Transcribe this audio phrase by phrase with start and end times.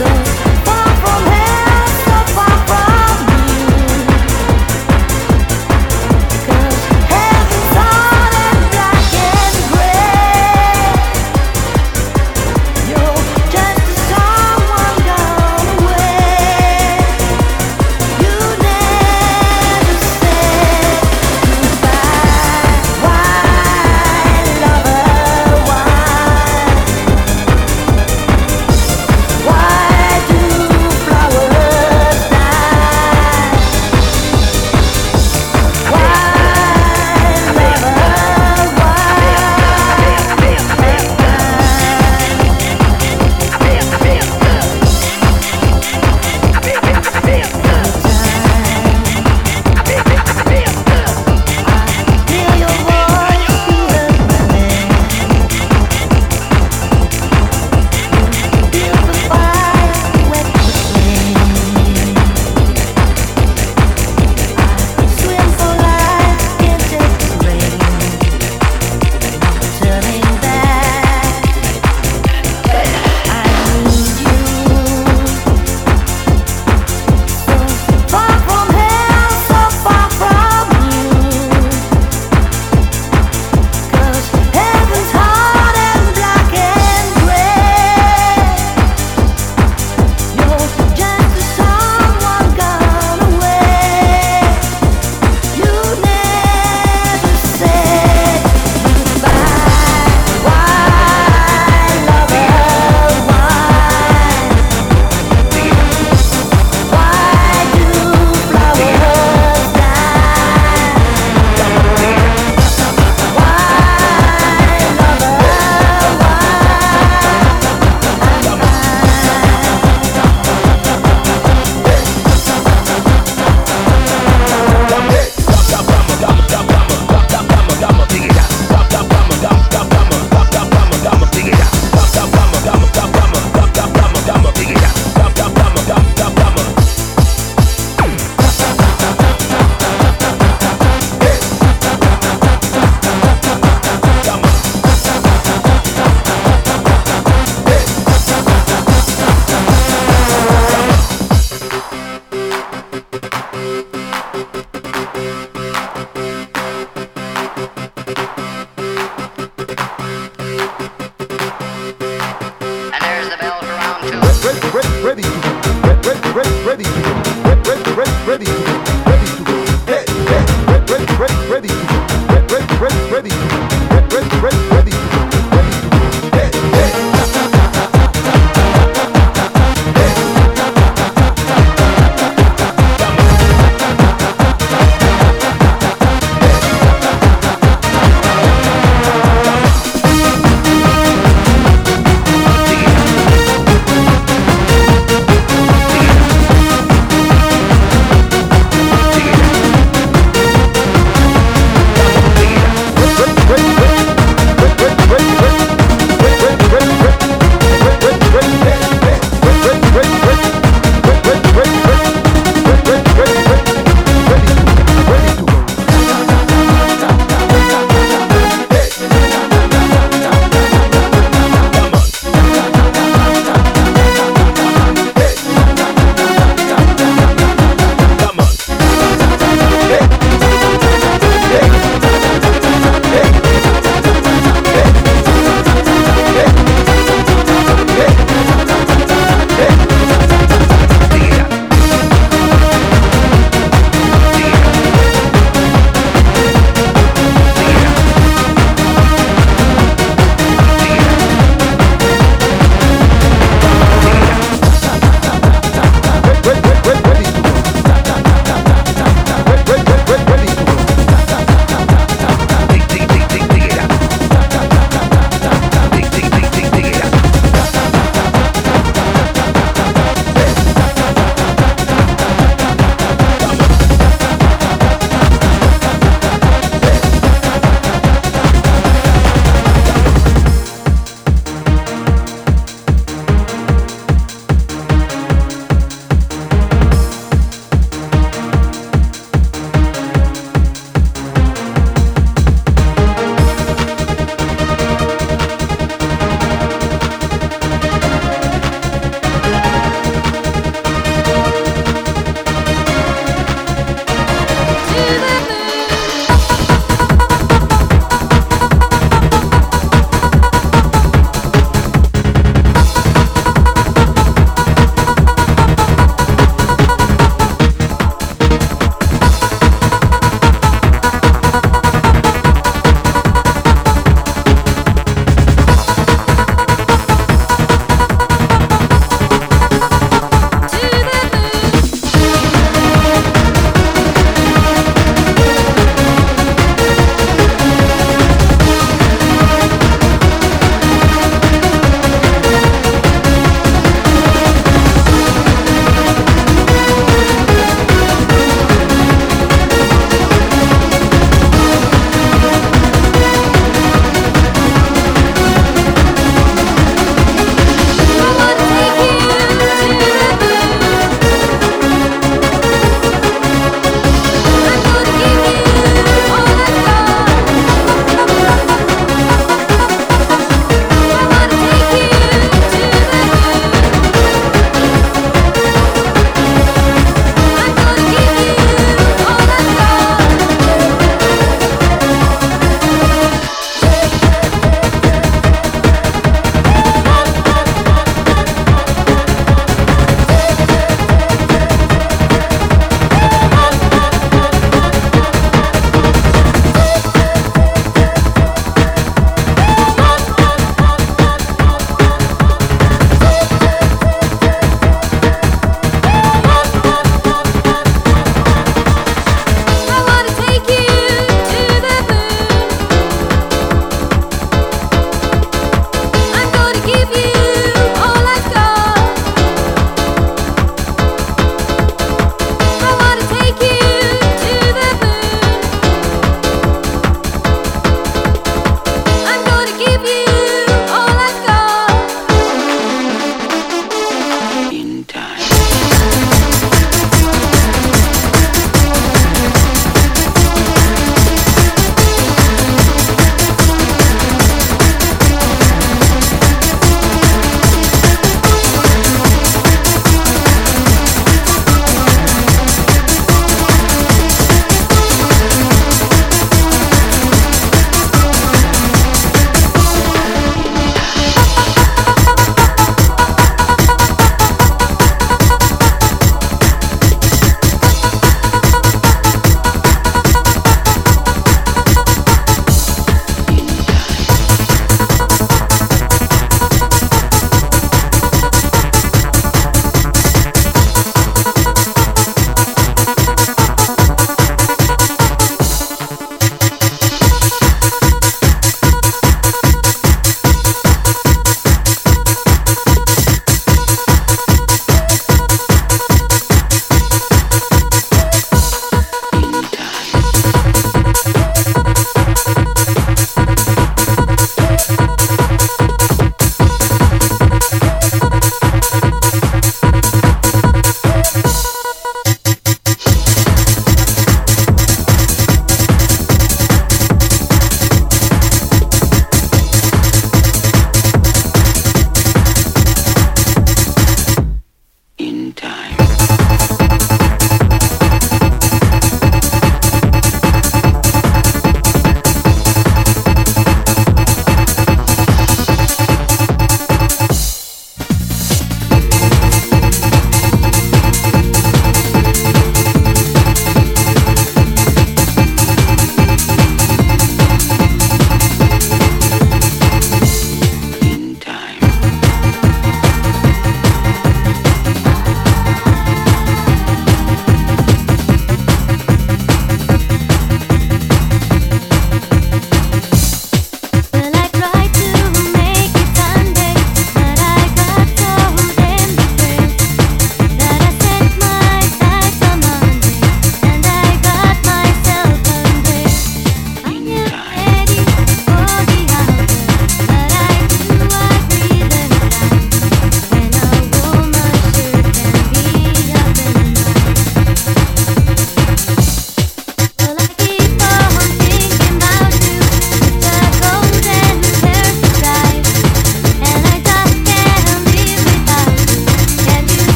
[0.00, 0.29] so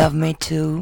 [0.00, 0.80] Yes,